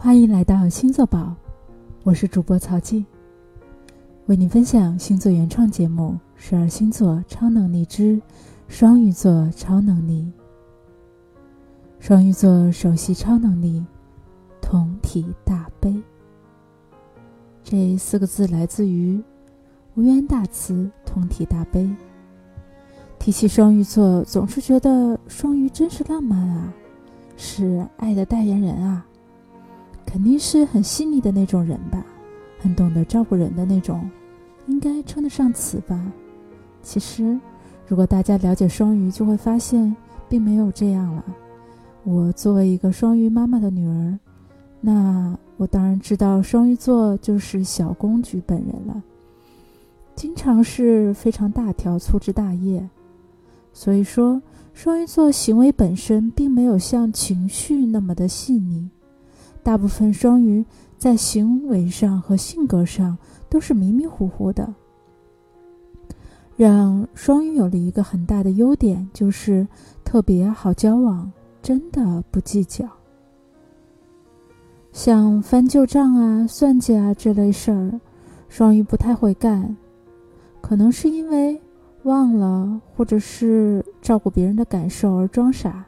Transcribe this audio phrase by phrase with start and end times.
[0.00, 1.34] 欢迎来到星座宝，
[2.04, 3.04] 我是主播曹静，
[4.26, 8.22] 为您分享星座原创节目《十二星座超能力之
[8.68, 10.32] 双鱼座超能力》。
[11.98, 13.84] 双鱼座首席超能力
[14.62, 16.00] 同体大悲，
[17.64, 19.20] 这四个字来自于
[19.96, 21.90] 无缘大慈，同体大悲。
[23.18, 26.72] 提起双鱼座，总是觉得双鱼真是浪漫啊，
[27.36, 29.04] 是爱的代言人啊，
[30.08, 32.02] 肯定是很细腻的那种人吧，
[32.58, 34.10] 很懂得照顾人的那种，
[34.66, 36.00] 应该称得上慈吧。
[36.82, 37.38] 其实，
[37.86, 39.94] 如果大家了解双鱼，就会发现
[40.26, 41.22] 并没有这样了。
[42.04, 44.18] 我作为一个双鱼妈妈的女儿，
[44.80, 49.02] 那我当然知道双鱼座就是小公举本人了，
[50.14, 52.88] 经常是非常大条、粗枝大叶。
[53.74, 54.40] 所以说，
[54.72, 58.88] 双鱼座行为本身并没有像情绪那么的细腻，
[59.62, 60.64] 大部分双鱼
[60.96, 63.16] 在行为上和性格上
[63.48, 64.74] 都是迷迷糊糊的。
[66.56, 69.66] 让双鱼有了一个很大的优点，就是
[70.04, 71.30] 特别好交往，
[71.62, 72.88] 真的不计较。
[74.92, 78.00] 像翻旧账啊、算计啊这类事儿，
[78.48, 79.76] 双鱼不太会干，
[80.60, 81.60] 可能是因为。
[82.04, 85.84] 忘了，或者是照顾别人的感受而装傻，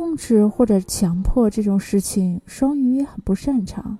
[0.00, 3.98] 控制或者强迫这种事情，双鱼也很不擅长，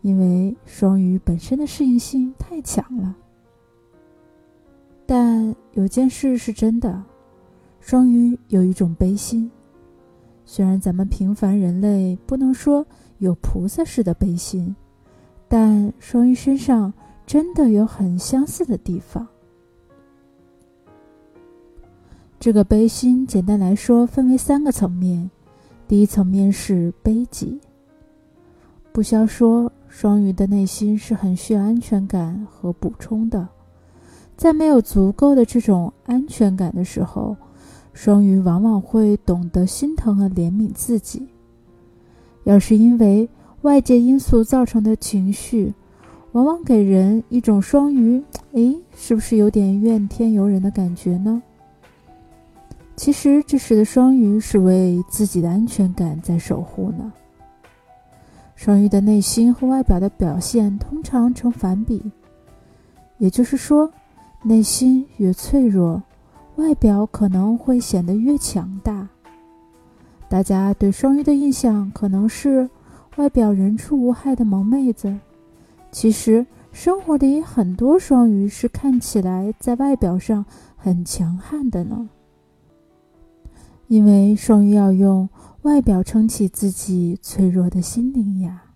[0.00, 3.14] 因为双鱼本身的适应性太强了。
[5.04, 7.04] 但有件事是真的，
[7.78, 9.50] 双鱼有一种悲心，
[10.46, 12.86] 虽然咱们平凡人类不能说
[13.18, 14.74] 有菩萨式的悲心，
[15.46, 16.90] 但双鱼身上
[17.26, 19.28] 真的有很相似的地方。
[22.40, 25.28] 这个悲心，简单来说分为三个层面。
[25.88, 27.58] 第一层面是悲己。
[28.92, 33.48] 不消说，双鱼的内心是很需要安全感和补充的。
[34.36, 37.36] 在没有足够的这种安全感的时候，
[37.92, 41.26] 双鱼往往会懂得心疼和怜悯自己。
[42.44, 43.28] 要是因为
[43.62, 45.74] 外界因素造成的情绪，
[46.30, 48.22] 往往给人一种双鱼，
[48.52, 51.42] 诶，是不是有点怨天尤人的感觉呢？
[52.98, 57.12] 其实这时的双鱼是为自己的安全感在守护呢。
[58.56, 62.10] 双鱼的内心和外表的表现通常成反比，
[63.18, 63.88] 也就是说，
[64.42, 66.02] 内心越脆弱，
[66.56, 69.08] 外表可能会显得越强大。
[70.28, 72.68] 大家对双鱼的印象可能是
[73.14, 75.16] 外表人畜无害的萌妹子，
[75.92, 80.44] 其实生活里很多双鱼是看起来在外表上
[80.76, 82.08] 很强悍的呢。
[83.88, 85.26] 因为双鱼要用
[85.62, 88.74] 外表撑起自己脆弱的心灵呀。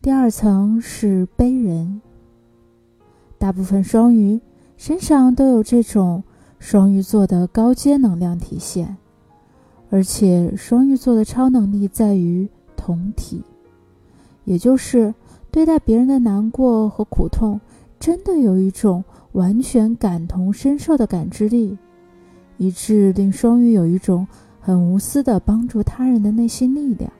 [0.00, 2.00] 第二层是悲人，
[3.38, 4.40] 大部分双鱼
[4.76, 6.22] 身上都有这种
[6.60, 8.96] 双鱼座的高阶能量体现，
[9.90, 13.42] 而且双鱼座的超能力在于同体，
[14.44, 15.12] 也就是
[15.50, 17.60] 对待别人的难过和苦痛，
[17.98, 19.02] 真的有一种。
[19.34, 21.76] 完全感同身受的感知力，
[22.56, 24.26] 以致令双鱼有一种
[24.60, 27.10] 很无私的帮助他人的内心力量。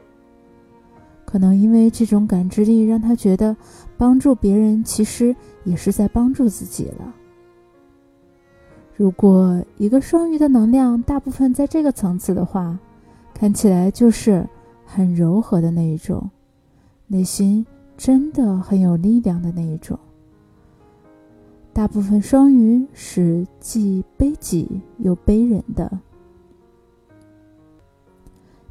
[1.24, 3.56] 可能因为这种感知力，让他觉得
[3.96, 7.14] 帮助别人其实也是在帮助自己了。
[8.96, 12.78] 如果一个双鱼的能量大部分在这个层次的话，
[13.34, 14.48] 看起来就是
[14.86, 16.30] 很柔和的那一种，
[17.08, 19.98] 内心真的很有力量的那一种。
[21.74, 25.90] 大部分双鱼是既悲己又悲人的。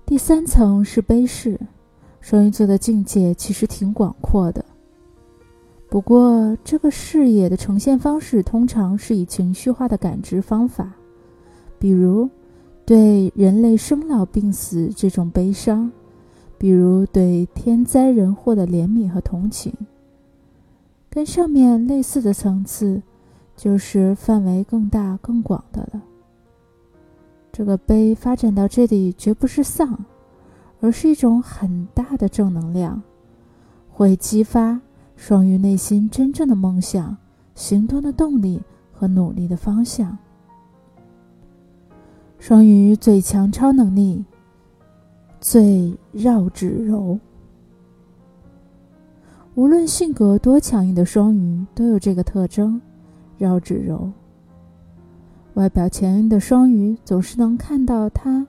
[0.05, 1.59] 第三层是悲视，
[2.21, 4.63] 双鱼座的境界其实挺广阔的。
[5.89, 10.93] 不过，这个视野的呈现方式通常是以情绪化的感知方法，
[11.77, 12.29] 比如
[12.85, 15.91] 对人类生老病死这种悲伤，
[16.57, 19.73] 比如对天灾人祸的怜悯和同情。
[21.13, 22.99] 跟上面类似的层次，
[23.55, 26.01] 就是范围更大、更广的了。
[27.51, 30.03] 这个悲发展到这里，绝不是丧，
[30.81, 32.99] 而是一种很大的正能量，
[33.91, 34.81] 会激发
[35.15, 37.15] 双鱼内心真正的梦想、
[37.53, 38.59] 行动的动力
[38.91, 40.17] 和努力的方向。
[42.39, 44.25] 双鱼最强超能力，
[45.39, 47.19] 最绕指柔。
[49.55, 52.81] 无论性格多强硬的双鱼都有这个特征，
[53.37, 54.11] 绕指柔。
[55.53, 58.47] 外表强硬的双鱼总是能看到他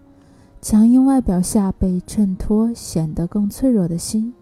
[0.62, 4.32] 强硬外表下被衬托，显得更脆弱的心。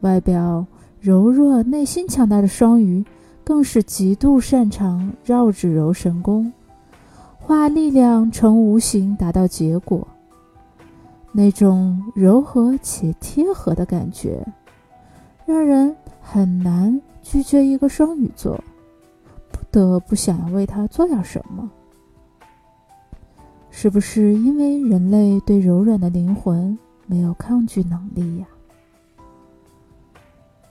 [0.00, 0.64] 外表
[0.98, 3.04] 柔弱、内心强大的双鱼，
[3.44, 6.50] 更是极度擅长绕指柔神功，
[7.38, 10.08] 化力量成无形，达到结果。
[11.30, 14.42] 那种柔和且贴合的感觉，
[15.44, 18.62] 让人很难拒绝一个双鱼座，
[19.50, 21.70] 不得不想要为他做点什么。
[23.70, 28.46] 是不是因为人类对柔软的灵魂没有抗拒能力呀？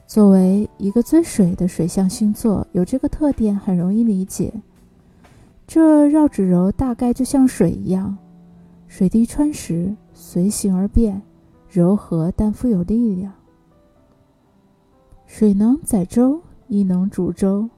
[0.08, 4.54] 作为一个最水的水象星座，有这个特点很容易理解。
[5.66, 8.18] 这绕指柔大概就像水一样，
[8.88, 11.22] 水滴穿石，随形而变，
[11.70, 13.34] 柔和但富有力量。
[15.34, 17.70] 水能载舟，亦能煮粥。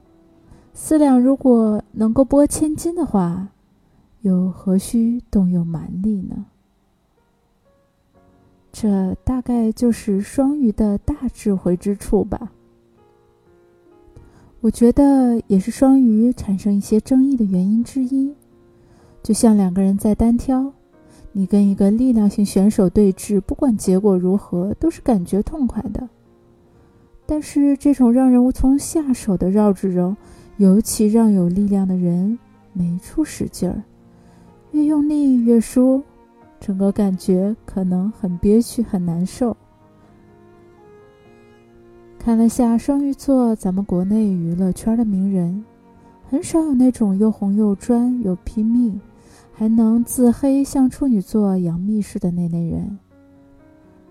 [0.72, 3.48] 四两如果能够拨千斤的话。
[4.22, 6.46] 又何须动用蛮力呢？
[8.72, 12.50] 这大概就是双鱼的大智慧之处吧。
[14.62, 18.34] 我觉得也是双鱼产生一些争议的原因之一。
[19.22, 20.72] 就像两个人在单挑，
[21.32, 26.08] 你跟一个力量型选手对峙，不管结果如何，都是感觉痛快的。
[27.26, 30.14] 但是这种让人无从下手的绕指柔，
[30.58, 32.38] 尤其让有力量的人
[32.72, 33.82] 没处使劲儿。
[34.72, 36.02] 越用力越输，
[36.60, 39.56] 整个感觉可能很憋屈、很难受。
[42.18, 45.64] 看了下双鱼座，咱们国内娱乐圈的名人，
[46.28, 49.00] 很少有那种又红又专又拼命，
[49.52, 52.98] 还能自黑像处女座杨幂似的那类人。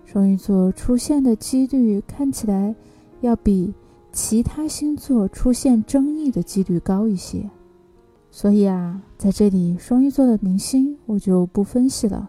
[0.04, 2.74] 双鱼座出现的几率看起来
[3.24, 3.72] 要比
[4.12, 7.48] 其他星座出现争议的几率高一些。
[8.30, 12.28] 所以啊，在这里，双鱼座的明星我就不分析了。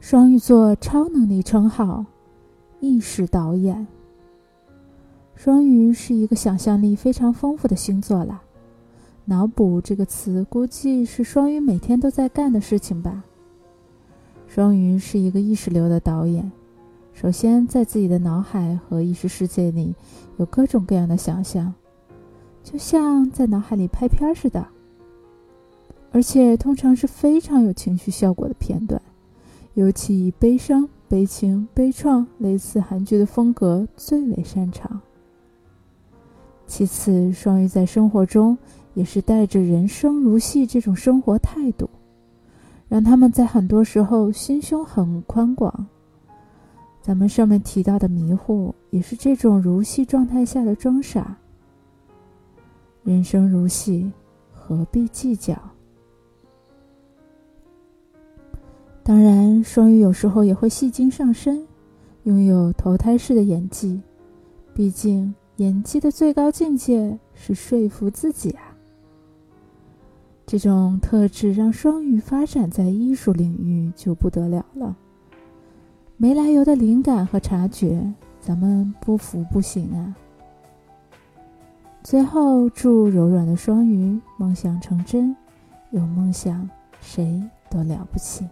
[0.00, 2.04] 双鱼座超能力称号，
[2.80, 3.86] 意识导演。
[5.34, 8.42] 双鱼是一个想象力非常丰富的星座啦。
[9.24, 13.24] 脑补这个词，估计是双鱼每天都在干的事情吧。
[14.46, 16.52] 双鱼是一个意识流的导演，
[17.16, 19.94] 首先在自己的脑海和意识世界里
[20.36, 21.72] 有各种各样的想象。
[22.62, 24.66] 就像在脑海里拍片似的，
[26.12, 29.00] 而且通常是非常有情绪效果的片段，
[29.72, 35.00] 尤其以悲伤、悲情、悲怆类似韩剧的风格最为擅长。
[36.66, 38.58] 其次，双鱼在生活中
[38.92, 41.88] 也是带着人生如戏这种生活态度，
[42.88, 45.86] 让他们在很多时候心胸很宽广。
[47.06, 51.38] 咱们上面提到的迷糊，也是这种如戏状态下的装傻。
[53.04, 54.10] 人生如戏，
[54.52, 55.56] 何必计较？
[59.04, 61.64] 当然，双鱼有时候也会戏精上身，
[62.24, 64.02] 拥有投胎式的演技。
[64.74, 68.76] 毕竟，演技的最高境界是说服自己啊。
[70.44, 74.96] 这种特质让双鱼发展在艺术领域就不得了了。
[76.18, 78.10] 没来由的灵感和察觉，
[78.40, 80.16] 咱们不服不行啊！
[82.02, 85.36] 最后，祝柔软的双鱼梦想成真，
[85.90, 86.68] 有梦想
[87.02, 88.46] 谁都了不起。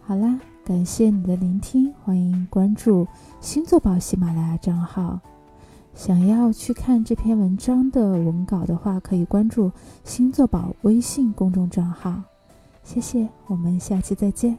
[0.00, 3.06] 好啦，感谢你的聆听，欢迎关注
[3.42, 5.20] 星座宝喜马拉雅账号。
[5.94, 9.70] 想要去看这篇文章的文稿的话，可以关注
[10.04, 12.22] 星座宝微信公众账号。
[12.82, 14.56] 谢谢，我们下期再见。